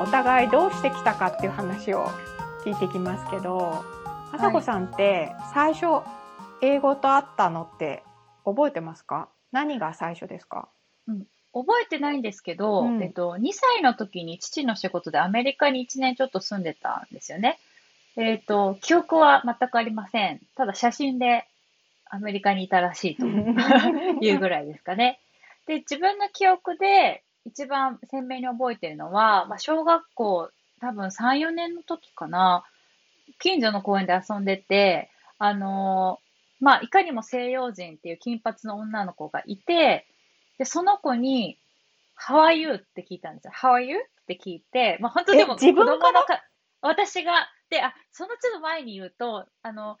[0.00, 2.06] お互いどうしてきたかっていう話を
[2.64, 3.84] 聞いてきますけど、
[4.32, 6.02] あさこさんって最初
[6.62, 8.02] 英語と会ったのって
[8.44, 9.28] 覚えてますか？
[9.52, 10.68] 何が最初ですか？
[11.52, 17.58] 覚えてないんですけど、うんえっと、2歳の時に父の仕事でアメリカに1年ちょっと住んでたんですよね。
[18.16, 20.40] えっと、記憶は全くありません。
[20.56, 21.46] ただ写真で
[22.08, 25.20] アメリカにいたらしいと いうぐらいですかね。
[25.66, 32.64] で、自分の記憶で一番鮮明に覚えてるのは、まあ、小学校多分3、4年の時かな、
[33.38, 36.30] 近所の公園で遊んでて、あのー
[36.60, 40.06] まあ、いかにも西洋人っていう金髪の女の子がいて、
[40.58, 41.58] で、その子に、
[42.28, 42.74] How are you?
[42.74, 43.52] って聞いたんですよ。
[43.56, 43.96] How are you?
[43.96, 46.42] って聞いて、まあ、本当でも子供のか、
[46.82, 49.96] 私が、で、あ、その都度前に言うと、あの、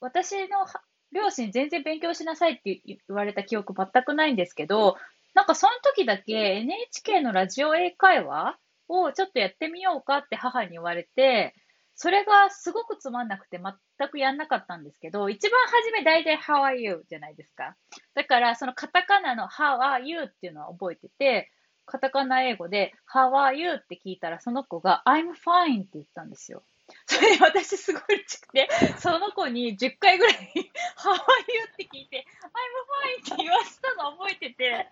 [0.00, 0.66] 私のは
[1.12, 4.96] 両親全然勉強しなさいって言われた記憶全くないんですけど、
[5.34, 11.54] なんかその時だけ NHK のラジオ英会話をちょっとやってみようかって母に言われて、
[11.94, 17.04] それがすごくつまんなくて全くやんなかったんですけど、一番初め大体 How are you?
[17.08, 17.76] じゃないですか。
[18.14, 20.24] だからそのカタカナの How are you?
[20.24, 21.50] っていうのは覚えてて、
[21.86, 23.74] カタカナ英語で How are you?
[23.74, 26.64] って聞いたらその子が I'm fine って言ったんですよ。
[27.06, 30.54] それで私すごい嬉しくて、その子に10回ぐらい How are you?
[31.72, 32.26] って聞いて
[33.20, 34.88] I'm fine って言わせたの覚えてて、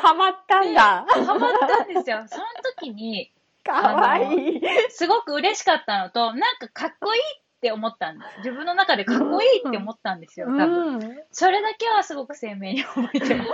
[0.00, 1.06] ハマったんだ。
[1.08, 2.24] ハマったんですよ。
[2.28, 2.44] その
[2.78, 3.32] 時に、
[3.64, 4.62] かわいい。
[4.90, 7.24] すごく嬉しかったのと、なんかかっこいいっ
[7.62, 8.38] て思ったんです。
[8.38, 10.96] 自分の中でかっこいいって思ったんですよ、多分。
[10.96, 13.50] うんそれだけはすごく鮮明に覚えてます。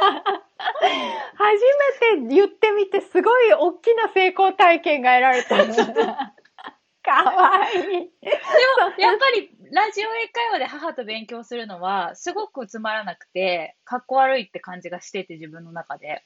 [1.36, 1.64] 初
[2.16, 5.56] めて言ってみてすごい大きな成功体験が得られた。
[7.02, 7.82] かわいい。
[7.82, 16.22] でも、やっぱり、ラジオ英会話で母と勉強するのは、すごくつまらなくて、かっこ悪いって感じがしてて、自分の中で。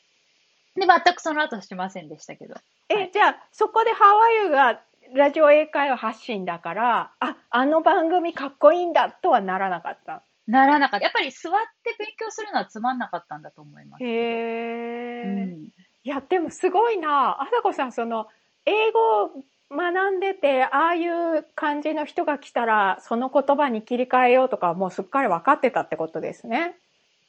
[0.77, 2.55] で、全くその後しませんでしたけど。
[2.89, 4.81] え、じゃあそこでハワイが
[5.15, 10.23] ラジオ英会話発信だから、あ、あの番組かっこいいんだとはならなかった？
[10.47, 11.05] ならなかった。
[11.05, 11.53] やっぱり座っ
[11.83, 14.05] て勉強するのはつまんなかったんだと思います。
[14.05, 15.23] へえ。
[15.23, 15.65] うん。
[16.05, 17.43] いや、でもすごいな。
[17.43, 18.27] あさこさん、その、
[18.67, 19.31] 英語を
[19.71, 26.77] 学んでて、ああいう感じの人が来たら、その言葉に切り替えようとか、もうすっかり分かってたってことですね。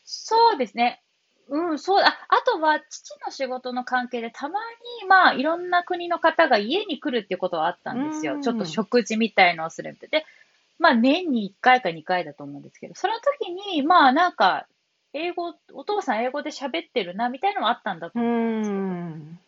[0.03, 1.01] そうですね。
[1.47, 4.59] うん、そう、あ、あとは、父の仕事の関係で、たま
[5.01, 8.35] に、まあ、いろんな国の方が家に来るっていうことはあったんですよ。
[8.35, 10.25] うんちょっと食事みたいのをするみたいで、
[10.79, 14.67] まあ、年に1回か2回だと思うんですけど、その時に、まあ、なんか、
[15.13, 19.44] 英語、お父さん英語で喋ってるな、みたいなのはあったんだとう思うんですけど。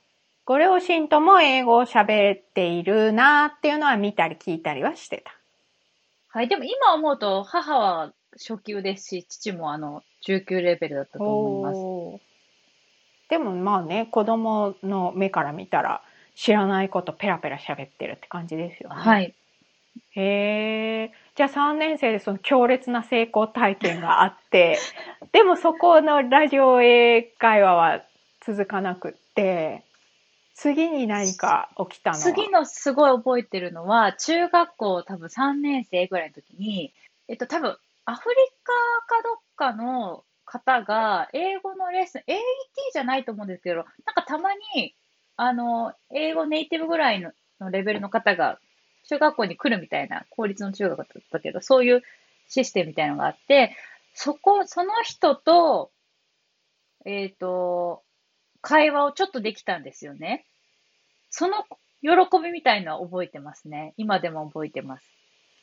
[0.47, 0.53] ん。
[0.53, 5.35] ご両親とも英語を喋っているなっていうのは見たり聞いたりはしてた。
[6.29, 6.47] はい。
[6.47, 12.27] でも今思うと、母は初級ですし、父もあの、中級レベルだったと思います。
[13.29, 16.01] でもまあね、子供の目から見たら、
[16.35, 18.95] 知らないことペラペラ喋ってるって感じですよね。
[18.95, 19.33] はい。
[20.11, 21.11] へえ。
[21.35, 24.77] じゃあ3年生でその強烈な成功体験があって、
[25.33, 28.03] でもそこのラジオ英会話は
[28.41, 29.83] 続かなくって、
[30.57, 36.93] 次に何か起きたの次のすごい覚えてるのは、中学校多分3年生ぐらいの時に、
[37.27, 38.73] えっと多分アフリカ
[39.15, 42.23] かどっかの方が英語のレッスン、AET
[42.91, 43.85] じゃないと思うんですけど、なん
[44.15, 44.95] かたまに、
[45.35, 48.59] あの、英語ネイティブぐらいののレベルの方が
[49.07, 52.01] 中学校に来るみたいな、公立の中学だったけど、そういう
[52.47, 53.77] システムみたいなのがあって、
[54.15, 55.91] そこ、その人と、
[57.05, 58.01] えっと、
[58.61, 60.45] 会話をちょっとできたんですよね。
[61.29, 61.65] その
[62.01, 63.93] 喜びみたいのは覚えてますね。
[63.97, 65.05] 今でも覚えてます。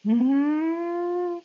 [0.06, 1.42] うーん。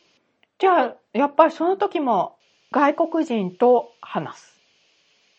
[0.58, 2.36] じゃあ、やっぱりその時も
[2.70, 4.60] 外国人と話す。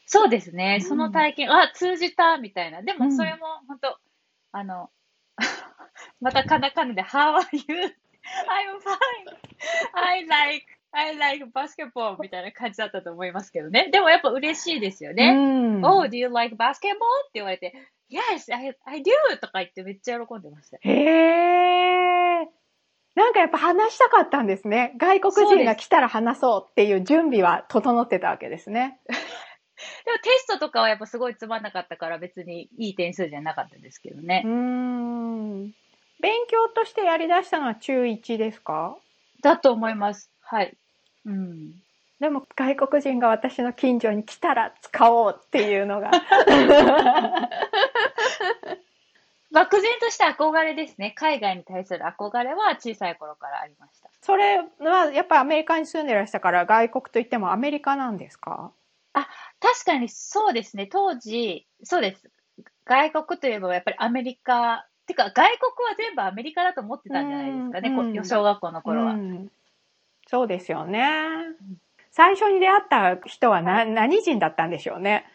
[0.05, 0.79] そうですね。
[0.81, 2.81] うんその体験、あ、通じたみたいな。
[2.81, 3.97] でうんもそれも本当、
[4.51, 4.89] あの、
[6.19, 7.95] またカナカナで How are you?
[8.25, 9.37] I'm fine.
[9.93, 13.89] I like, I like basketball みたいな感じだったと思いますけどね。
[13.91, 15.33] でもやっぱ嬉しいですようね。
[15.33, 16.67] ん Oh, do you like basketball?
[16.69, 16.73] っ
[17.25, 17.73] て言われて、
[18.09, 19.11] Yes, I, I do!
[19.39, 20.77] とか言ってめっちゃ喜んでました。
[20.81, 22.47] へえ。
[23.15, 24.93] なんかやっぱ話したかったんですね。
[24.97, 28.99] 外国人が来たら話そうっていう準備は整ってたわけですね。
[29.07, 29.13] で
[30.11, 34.51] もテストとかはやっぱすごいつまんなかったから別にいい点数じゃなかったですけどねうー。
[34.51, 35.63] ん。
[36.19, 38.97] 勉強としてやり出したのは中1ですか？
[39.41, 40.31] だと思います。
[40.41, 40.77] はい。
[41.25, 41.71] うん。
[42.19, 46.11] でも外国人が私の近所に来たら使おうっていうのが。
[49.51, 51.11] 漠然とした憧れですね。
[51.15, 54.09] 海外に対する憧れは小さい頃からありました。
[54.21, 58.71] それはやっぱりアメリカに住んでらしたから外国といってもアメリカなんですか？
[59.13, 60.87] 確かにそうですね。
[60.87, 62.29] 当時、そうです。
[62.85, 69.13] 外国といえばやっぱりアメリカ、てか外国は全部アメリカだと思ってたんじゃないですかね、うんう小学校の頃は。
[69.13, 69.51] うん
[70.31, 71.03] そうですよね。
[72.09, 75.25] 最初に出会った人はな何人だったんでしょうね。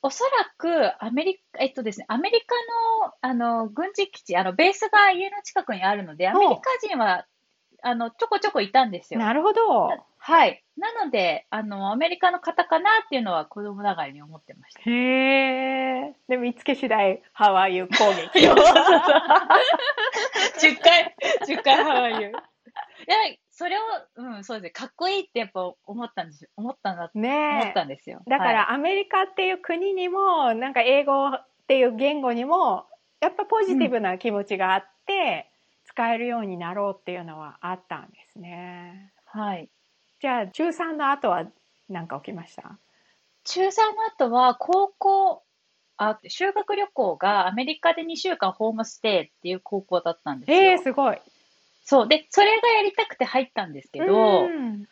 [0.00, 2.54] おそらくアメリカ、えっとですね、アメリカ
[3.04, 7.26] の、あの、軍事基地、あの、ベースが家の近くにあるので、アメリカ人は、
[7.82, 9.20] あの、ちょこちょこいたんですよ。
[9.20, 9.90] なるほど。
[10.16, 10.64] はい。
[10.78, 14.80] なので、あの、アメリカの方かなっていうのは子供ながらに思ってました。
[14.80, 16.14] へえ。
[16.28, 18.38] で、見つけ次第、ハワイユ攻撃。
[18.46, 18.54] 10
[20.80, 21.14] 回、
[21.46, 22.28] 10回ハワイユ。
[22.28, 22.38] いや、
[23.58, 23.80] それを、
[24.16, 26.50] うん、そうですね、かっこいいってやっぱ思ったんですよ。
[26.56, 28.22] 思ったんだ、思ねったんですよ。
[28.26, 28.30] え。
[28.30, 32.86] だかはいらアメリカっていう国にも、なんか英語っていう言語にも、
[33.20, 35.50] やっぱポジティブな気持ちがあって、
[35.86, 39.10] 使えるようになろうっていうのはあったんですね。
[39.24, 39.70] はい。
[40.20, 41.46] じゃあ、中3の後は
[41.88, 42.78] 何か起きました？
[43.44, 45.42] 中3の後は、高校、
[45.96, 50.58] あ、修学旅行がアメリカで2週間ホームステイっていう高校だったんですよ。
[50.58, 51.18] ええすごい。
[51.86, 52.08] そう。
[52.08, 54.86] で、それがやりたくて入ったんですけど、うん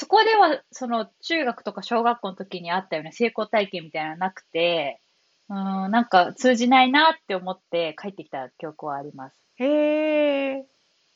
[0.00, 5.00] そこでは、その、中学とか小学校の時にあったような成功体験みたいなのなくて、
[5.48, 9.42] うーん、なんか通じないなって思って帰ってきた記憶はあります。
[9.56, 10.66] へえ。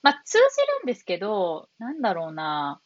[0.03, 0.43] まあ、通じ
[0.81, 2.81] るんですけど、なんだろうな。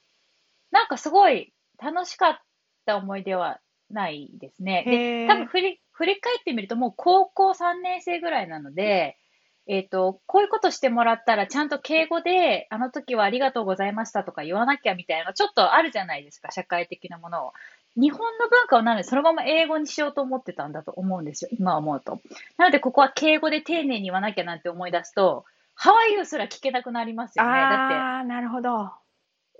[0.70, 2.38] なんかすごい楽しかっ
[2.84, 4.84] た思い出はないですね。
[4.86, 9.16] へで、ー多分振り、振り返ってみるともう高校3年生ぐらいなので、
[9.68, 17.52] えっ、と、こういうことしてもらったらちゃんと敬語で、あの時はありがとうございましたとか言わなきゃみたいな、ちょっとあるじゃないですか、社会的なものを。
[17.96, 22.20] 日本の文化をなので、そのまま英語にしようと思ってたんだと思うんですよ、今思うと。
[22.58, 27.50] なので、ここは敬語で丁寧に言わなきゃなんて思い出すと、ハワイユーすら聞けなくなりますよね。
[27.50, 28.92] だって、ああ、なるほど。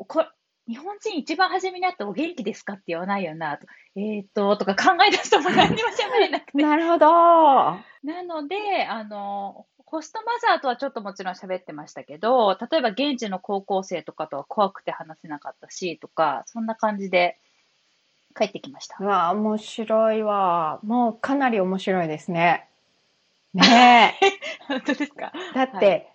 [0.07, 0.25] こ
[0.69, 3.67] 日本人一番初めに会ったお元気ですかって言わないよな、と。
[3.95, 6.63] えーっと、とか考え出すともう何にも喋れなくて。
[6.63, 7.07] なるほど。
[7.07, 17.39] なので、あの、ホストマザーとはちょっともちろん喋ってましたけど、例えば現地の高校生とかとは怖くて話せなかったし、とか、そんな感じで
[18.37, 19.05] 帰ってきましたう。
[19.05, 20.81] わあ、面白いわ。
[20.83, 22.69] もうかなり面白いですね。
[23.55, 24.27] ねえ。
[24.67, 25.33] 本当ですか？
[25.55, 26.11] だって、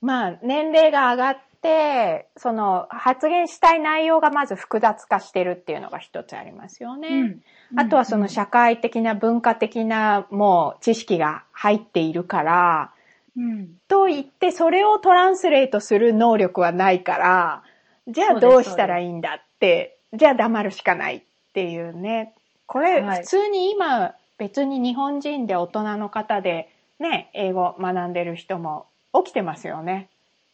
[0.00, 7.08] まあ、年齢が上がって、その、発言したい内容がまず複雑化してるっていうのが一つありますよね。
[7.08, 7.42] うん。
[7.76, 12.92] あとはその社会的な文化的なもう知識が入っているから、
[13.36, 13.68] うん。
[13.88, 17.62] と言ってそれをトランスレートする能力はないから、
[18.08, 21.22] じゃあどうしたらいいんだって、じゃあ黙るしかないっ
[21.52, 22.32] ていうね。
[22.66, 30.08] これはい普通に今別に日本人で大人の方でね、英語学んでる人も起きてますよね。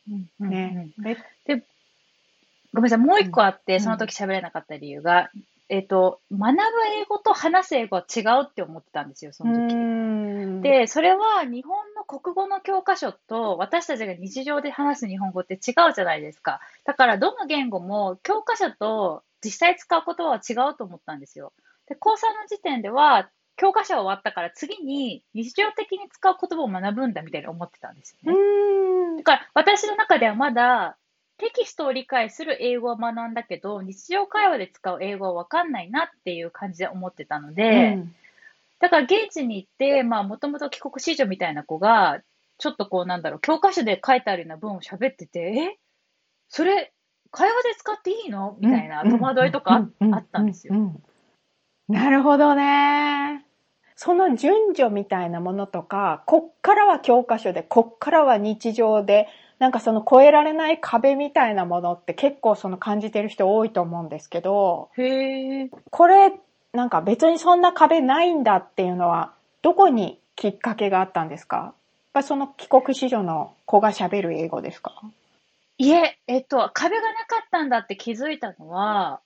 [0.08, 0.88] うんうんね。
[0.98, 1.16] べ
[2.74, 5.30] ごめんなさい、もう一個あって、うんその時喋れなかった理由が、
[5.72, 6.60] えっ、と、学ぶ
[7.00, 9.74] 英語と話す英語は違うって思ってたんですよ、そうの時。
[9.74, 16.60] んで、それは日本の国語の教科書と私たちが日常で話す日本語って違うじゃないですか。
[16.84, 21.54] だからどの言語も教科書と実際使う言葉は違うと思ったんですよ。
[21.88, 22.18] で、高3の
[22.48, 28.38] 時点では教科書は終わったから次に日常的に使う言葉を学ぶんだみたいに思ってたんですよね。
[28.38, 30.98] うんだから私の中ではまだ
[31.42, 38.14] テキストを理解する英語は学んだけど、日常会話で使う英語はわかんないなっていう感じで思ってたので、うん
[38.80, 42.18] だから現地に行って、まあもともと帰国子女みたいな子が、
[42.58, 45.78] ちょっとこうなんだろう、教科書で書いてあるような文を喋ってて、え？
[46.48, 46.92] それ、
[47.30, 48.56] 会話で使っていいの？
[48.58, 50.74] みたいな戸惑いとかああったんですよ。
[51.88, 53.46] なるほどね。
[53.94, 59.28] その順序みたいなものとか、こっからは教科書で、こっからは日常で、
[59.58, 65.70] なんかその越えられない壁みたいなものって結構その感じてる人多いと思うんですけど、へえ。
[65.90, 66.32] これ
[66.72, 69.32] なんか別にそんな壁ないんだっていうのは、
[69.62, 71.56] どこにきっかけがあったんですか？
[71.56, 71.74] やっ
[72.12, 75.00] ぱその帰国子女の子が喋る英語ですか？
[75.78, 79.20] いえ、えっと、壁がなかったんだって気づいたのは、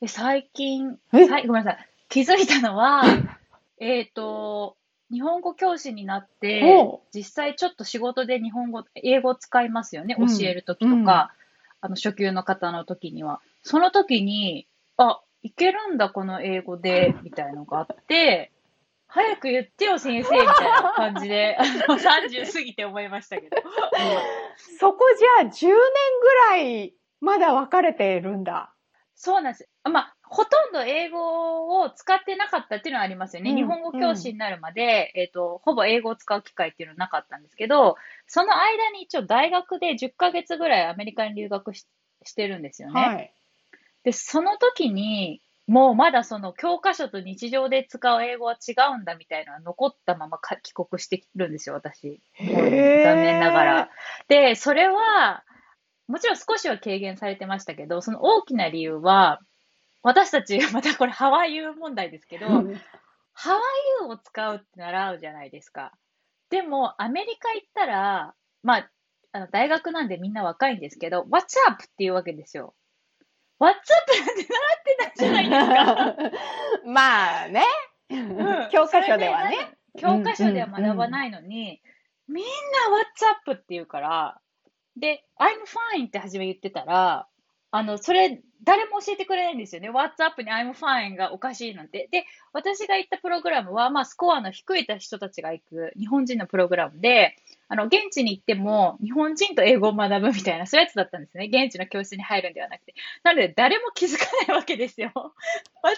[0.00, 1.26] え最近、え？
[1.28, 1.88] はい、ごめんなさい。
[2.08, 3.02] 気づいたのは、
[3.80, 4.76] えっと、
[5.10, 6.62] 日本語教師になって
[7.14, 10.14] 実際ちょっと仕事で日本語、英語を使いますよね。
[10.16, 11.32] 教うんえるときとか、
[11.80, 13.40] あの、初級の方の時には。
[13.62, 18.50] その時に、あ、いけるんだ、この英語で、みたいのがあって、
[19.06, 23.56] 早く言ってよ、先生、みたいな感じで、 あの、30過ぎて思いましたけど。
[24.78, 25.74] そこじゃあ10年
[26.20, 28.72] ぐらいまだ分かれてるんだ。
[29.14, 29.68] そうなんです。
[29.82, 33.50] あまあ、ほとんど英語を使ってなかったっていうのはありますよね。
[33.50, 41.86] うん日本語教師になるまで、えっ、と、ほぼ英語を使う機会っていうのはなかったんですけど、その間に一応大学で10ヶ月ぐらいアメリカに留学し
[42.24, 43.00] してるんですよね。
[43.00, 43.32] はい。
[44.04, 52.22] で、その時に、もうまだその教科書と日常で使う英語は違うんだみたいなのが残ったままか帰国してるんですよ、私。
[52.38, 52.46] 残
[53.16, 53.90] 念ながら。
[54.28, 55.44] で、それは、
[56.06, 59.40] もちろん少しは軽減されてましたけど、その大きな理由は、
[60.08, 62.64] 私たち、またこれハワイユー問題ですけど、ハワイ
[64.00, 65.92] ユーを使うって習うじゃないですか。
[66.48, 68.90] でも、アメリカ行ったら、まあ、
[69.32, 71.84] あの大学なんでみんな若いんですけど、What's up?
[71.84, 72.74] っていうわけですよ。
[73.60, 73.84] What's up?
[74.26, 76.88] なんて習ってないじゃないですか。
[76.88, 77.64] まあね。
[78.08, 78.14] う
[78.66, 79.76] ん教科書ではね。
[79.98, 81.82] 教科書では学ばないのに、
[82.28, 82.50] みんな
[82.96, 83.52] What's up?
[83.52, 84.40] って言うから、
[84.96, 85.48] で、I'm
[85.98, 87.28] fine って初め言ってたら、
[87.70, 89.90] あの、それ、誰も教えてくれないんですよね。
[89.90, 92.08] What's up に I'm fine がおかしいなんて。
[92.10, 97.36] で、私が行ったプログラムは、まあ、スコアの低い人たちが行く日本人のプログラムで、
[97.68, 101.50] あの、現地に行っても、日本人と英語を学ぶみたいな、そういうやつだったんですね。
[101.52, 102.94] 現地の教室に入るんではなくて。
[103.22, 105.12] なので、誰も気づかないわけですよ。
[105.84, 105.92] What's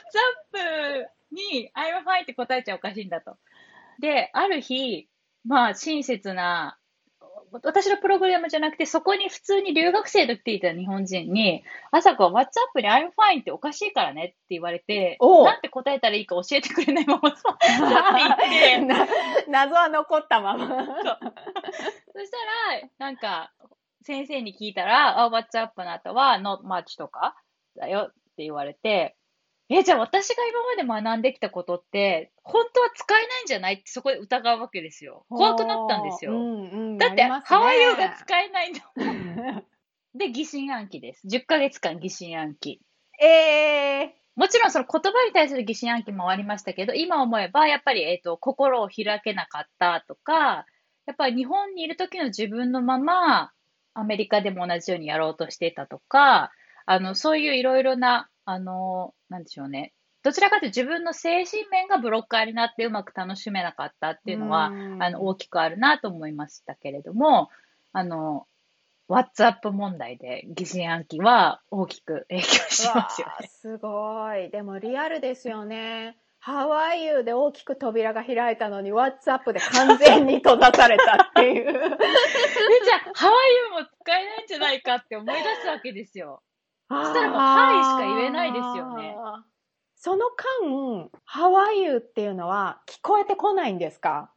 [0.52, 3.36] up に I'm fine って答えちゃおかしいんだと。
[4.00, 5.08] で、ある日、
[5.44, 6.76] まあ、親切な、
[7.52, 17.66] 私のプログラムじゃなくて、そこに普通に留学生と来ていた日本人に、朝子は What's up に I'm fine っておかしいからねって言われて、なんて答えたらいいか教えてくれないまま、そうって
[18.48, 19.06] 言って、な
[19.48, 20.66] 謎は残ったまま。
[20.66, 21.18] そしたら、
[22.98, 23.52] なんか、
[24.02, 27.34] 先生に聞いたら、あ、What's up の後は Not much とか
[27.76, 29.16] だよって言われて、
[29.72, 30.34] え、じゃあ私が
[30.76, 35.24] 今まで学んできたことって、本当は使えないんじゃないってそこで疑うわけですよ。
[35.28, 36.32] 怖くなったんですよ。
[36.32, 39.64] うんうんだって、ハワイ語が使えないんだもん。
[40.18, 41.26] で、疑心暗鬼です。
[41.28, 42.80] 10ヶ月間疑心暗鬼。
[43.20, 50.66] ええもちろんその言葉に対する疑心暗鬼もありましたけど、今思えばやっぱり、えっ、と、心を開けなかったとか、
[51.06, 53.52] やっぱり日本にいる時の自分のまま、
[53.94, 56.50] アメリカでも同じようにやろうとしていたとか、
[56.86, 59.92] あの、そういういろいろな、あの、なんでしょうね。
[60.22, 67.48] どちらかというと自分の精神面がブロッカーになってうまく楽しめなかったっていうのは、うんあの、大きくあるなと思いましたけれども、
[67.92, 68.46] あの、
[69.08, 73.48] WhatsApp 問題で疑心暗鬼は大きく影響しますよね。
[73.48, 74.50] すごい。
[74.50, 76.16] でもリアルですよね。
[76.38, 81.64] ハワイユーで大きく扉が開いたのに、WhatsApp で完全に閉ざされたっていう。
[81.66, 86.42] で、じゃあ、ハワイユーも使えないんじゃないかって思い出すわけですよ。
[86.90, 89.16] そしたらもうはいしか言えないですよね。
[89.94, 94.30] その間、ハワイユーっていうのは聞こえてこないんですか？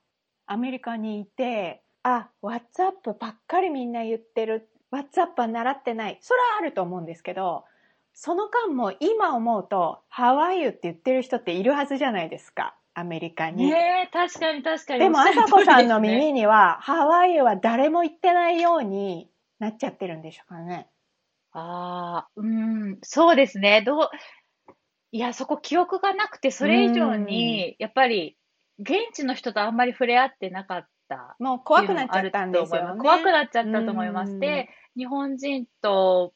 [0.45, 4.69] アメリカにいて、あ、WhatsApp ばっかりみんな言ってる。
[4.91, 6.19] WhatsApp は習ってない。
[6.22, 7.63] それはあると思うんですけど、
[8.13, 12.75] その間も今思うと、ハワイユーって言ってる人っているはずじゃないですか。
[12.93, 13.72] アメリカに。
[13.72, 15.00] ねえ、確かに確かに。
[15.00, 20.89] でも、あさこさんの耳には、ハワイユーは誰も言ってないようになっちゃってるんでしょうかね。
[21.53, 23.81] ああ、うん、そうですね。
[23.81, 24.10] どう、
[25.12, 28.36] いや、そこ記憶がなくて、それ以上に、やっぱり、
[28.79, 31.36] 現地の人とあんまり触れ合ってなかった。
[31.39, 33.01] もう怖くなっちゃったんですよね。
[33.01, 34.33] 怖くなっちゃったと思います。
[34.33, 36.33] うんで、日本人と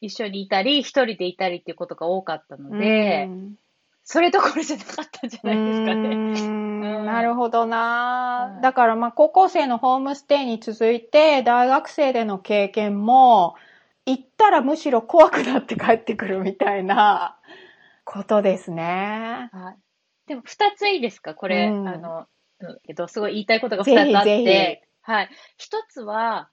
[0.00, 3.54] 一緒にいたり、一人でいたりっていうことが多かったので、うん
[4.02, 6.08] それどころじゃなかったんじゃないですかね。
[6.08, 13.54] うんんなるほどな、うんだからまあ高校生のホームステイに続いて大学生での経験も
[14.10, 17.38] 行ったらむしろ怖くなって帰ってくるみたいな
[18.04, 19.50] ことですね。
[19.52, 19.76] はい。
[20.26, 21.34] でも、二ついいですか？
[21.34, 22.26] これ、うんあの、
[22.60, 24.86] うんえっと、すごい言いたいことが二つあって。
[25.02, 25.30] はい。
[25.56, 26.50] 一つは、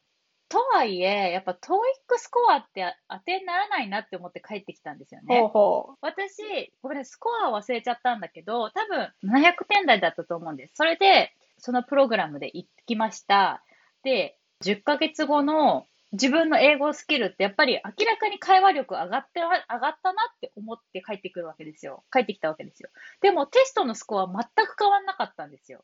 [0.49, 5.41] とはいえ、やっぱ、トーイックスコアって当てにならないなって思って帰ってきたんですよね。
[5.41, 10.73] ほうほ私、ごめんね、スコア忘れちゃったんだけど、多分700点台だったと思うんです。
[10.75, 13.61] それで、そのプログラムで行きました。
[14.03, 22.03] で、10ヶ月後の自分の英語スキルってやっぱり明らかに会話力上がって、上がったなって思って帰ってくるわけですよ。
[22.11, 22.89] 帰ってきたわけですよ。
[23.21, 25.83] でもテストのスコアは全く変わんなかったんですよ。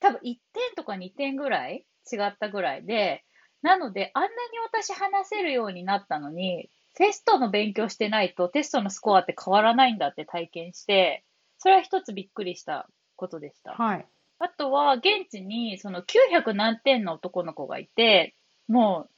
[0.00, 0.38] 多分1点
[0.74, 3.24] とか2点ぐらい違ったぐらいで、
[3.62, 11.24] なので、あんなに私話せるようになったのに、テストの勉強してないとテストのスコアって変わらないんだって体験して、
[11.58, 13.76] それは一つびっくりしたことでした。
[13.78, 13.82] う。
[13.82, 14.06] はい。
[14.40, 18.34] あとは、現地にその900何点の男の子がいて、
[18.66, 19.10] もう、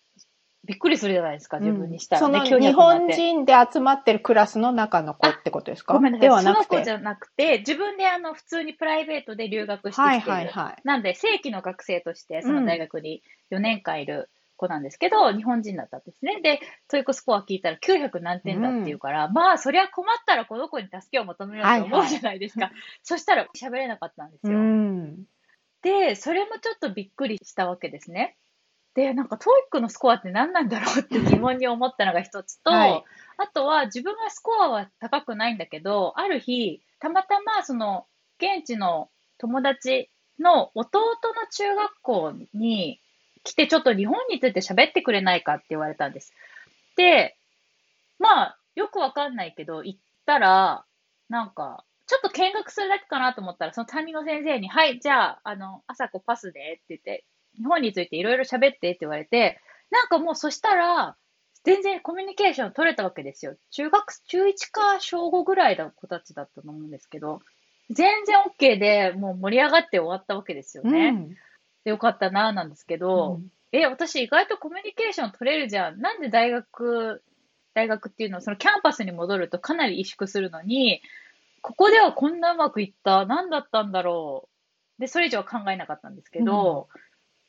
[0.64, 2.38] びっくりするじゃないですか、自分にしたらね。
[2.40, 5.94] 900その日何本点人で集まってるクラスの中の子ってことですか？
[5.94, 6.28] ごめんなさい。
[6.28, 6.64] ではなくて。
[6.64, 10.32] その子じゃなくて、自分であの、普通にプライベートで留学してきてる。
[10.32, 10.76] はいはいはい。
[10.84, 16.40] なんで、正規の学生として、その大学に4年間いる子なんですけど、日本人だったんですね。
[16.40, 22.70] で、 TOEIC スコア聞いたら900何点だっていうから、まあ、そりゃ困ったらこの子に助けを求めようと思うじゃないですか。
[23.02, 24.58] そしたら喋れなかったんですうよ。
[24.58, 25.24] ん。
[25.82, 28.36] で、それもちょっとびっくりしたわけですね。
[28.94, 33.04] で、なんか、 TOEIC のスコアって何なんだろうって疑問に思ったのが一つと、はい
[33.36, 38.06] あとは自分はスコアは高くないんだけど、ある日、たまたまその、
[38.38, 39.08] 現地の
[39.38, 40.08] 友達
[40.38, 43.00] の弟の中学校に
[43.42, 46.32] 来て、ちょっと日本について喋ってくれないかって言われたんです。
[46.96, 47.36] で、
[48.18, 50.84] まあ、よくわかんないけど、行ったら、
[51.28, 57.24] なんか、ちょっと見学するだけかなと思ったら、その担任の先生に、はい、じゃあ、あの、朝子パスでって言って、
[57.56, 61.16] 日本についていろいろ喋ってって言われて、なんかもうそしたら、
[61.64, 63.56] 全然コミュニケーション取れたわけですよ。
[63.70, 67.40] 中学、中1か小5ぐらいの子たちだったと思うんですけど、
[67.90, 71.08] 全然 OK でもう盛り上がって終わったわけですよね。
[71.08, 71.36] うん
[71.84, 76.00] でよかったな、なんですけど、え、私意外とコミュニケーション取れるじゃん。
[76.00, 77.22] なんで大学、
[77.74, 81.02] 大学っていうのは、そのキャンパスに戻るとかなり萎縮するのに、
[81.60, 83.26] ここではこんなうまくいった。
[83.26, 84.48] 何だったんだろ
[84.98, 85.00] う。
[85.00, 86.88] で、それ以上は考えなかったんですけど、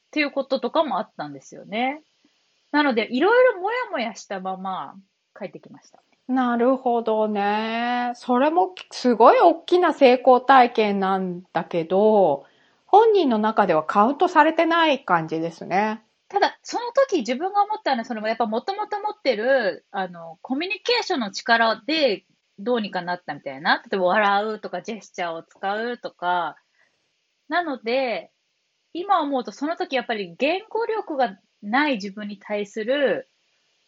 [0.08, 2.02] っていうこととかもあったんですよね。
[2.72, 4.96] なので、いろいろもやもやしたまま
[5.38, 6.02] 帰ってきました。
[6.28, 8.12] なるほどね。
[8.16, 12.46] それもすごい大きな成功体験なんだけど、
[12.86, 16.02] 本人の中ではカウントされてない感じですね。
[16.28, 22.26] ただ、その時自分が思ったのは、そのやっぱもともと持ってる、あの、コミュニケーションの力で
[22.58, 23.84] どうにかなったみたいな。
[23.90, 26.56] 例えば笑うとかジェスチャーを使うとか。
[27.48, 28.32] なので、
[28.96, 33.28] 今思うとその時やっぱり言語力がない自分に対する、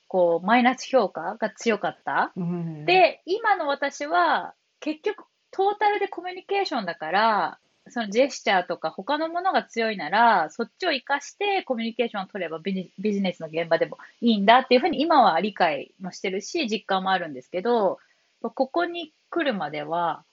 [0.07, 2.31] こう、マイナス評価が強かった。
[2.35, 7.59] うん、で、今の私は、結局、トータルでコミュニケーションだから、
[7.89, 17.99] そのジェスチャーとか他のものが強いなら、そっちを活かしてコミュニケーションを取ればビジビジネスの現場でもいいんだっていうふうに今は理解もしてるし、実感もあるんですけど、
[18.41, 20.23] ここに来るまでは、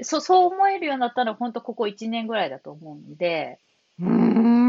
[0.00, 3.58] そそう思えるようになったのは本当ここ1年ぐらいだと思うので、
[4.00, 4.62] うーん。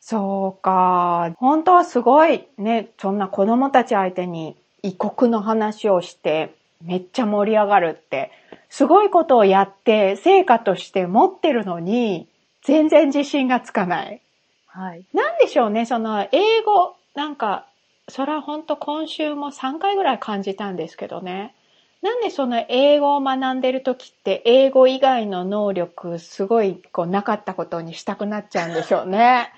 [0.00, 1.32] そうか。
[1.38, 8.30] 本当はすごいね、そんな子供たち相手に異国の話をしてめっちゃ盛り上がるって、
[8.68, 12.28] すごいことをやって成果として持ってるのに、
[12.62, 14.20] 全然自信がつかない。
[14.66, 15.04] はい。
[15.14, 17.66] なんでしょうね、その英語、なんか、
[18.08, 21.54] それは本当今週も3回ぐらい感じたんですけどね。
[22.04, 29.50] なんでその英語を学んでる時って英語以外の能力すごいこうなかったことにしたくなっちゃうんでしょうね。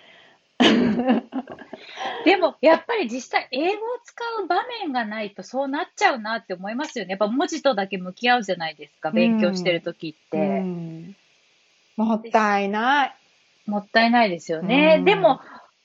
[2.25, 7.11] でも、やっぱり実際英語を使う場面がないとそうなっちゃうなって思いますよね。
[7.11, 10.39] やっぱ文字とだけ向き合うじゃないですか、勉強してる時って。
[10.39, 11.17] うん
[11.97, 13.15] もったいない。
[13.67, 14.97] もったいないですよね。
[14.99, 15.41] うんでも、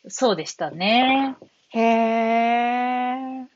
[0.08, 1.38] そうでしたね。
[1.70, 3.48] へえ。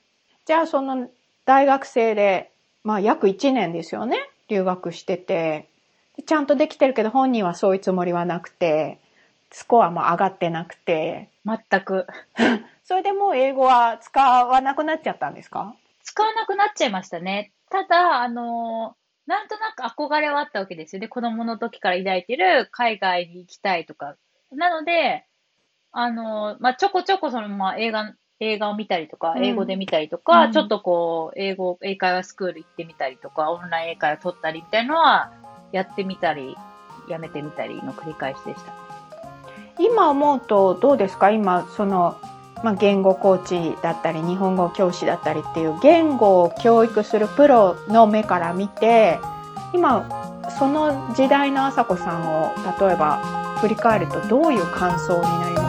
[0.46, 1.08] じゃあその
[1.46, 2.55] 大学生で、
[2.86, 4.18] まあ約1年ですよね。
[4.48, 5.68] 留学してて。
[6.26, 9.00] ちゃんとできてるけど本人はそういうつもりはなくて、
[9.52, 11.30] スコアも上がってなくて。
[11.46, 12.06] 全く。
[12.86, 15.76] それでもう英語は使わなくなっちゃったんですか？
[16.04, 17.52] 使わなくなっちゃいましたね。
[17.72, 18.96] ただ、あの、
[19.26, 21.08] なんとなく憧れはあったわけですよね。
[21.08, 24.16] 子供の時から抱いてる海外に行きたいとか。
[24.52, 25.26] なので、
[25.92, 29.46] あの、まあ、ちょこちょこその、まあ、映画、映画を見たりとか、うん。
[29.46, 30.52] 英語で見たりとか、うん。
[30.52, 35.32] ちょっとこう、英語、英会話スクール行ってみたりとか、オンライン英会話取ったりみたいなのは、
[35.72, 36.56] やってみたり、
[37.08, 38.74] やめてみたりの繰り返しでした。
[39.78, 41.32] 今思うとどうですか？
[41.32, 42.18] 今その、
[42.64, 49.20] まあ、言語コーチだったり日本語教師だったりっていう言語を教育するプロの目から見て
[49.74, 50.08] 今
[50.58, 53.18] その時代の朝子さんを例えば
[53.60, 55.65] 振り返るとどういう感想になります